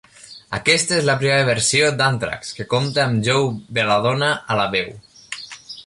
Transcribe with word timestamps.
Aquesta 0.57 0.95
és 0.99 1.03
la 1.09 1.15
primera 1.19 1.43
versió 1.49 1.91
d'Antrax 1.99 2.55
que 2.61 2.67
compta 2.73 3.05
amb 3.05 3.23
Joey 3.29 3.55
Belladonna 3.79 4.35
a 4.57 4.63
la 4.63 4.67
veu. 4.79 4.91